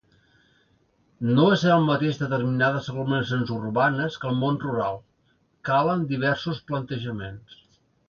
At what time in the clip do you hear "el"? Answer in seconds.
1.73-1.85, 4.33-4.41